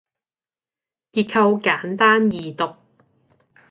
[1.11, 2.75] 結構簡單易讀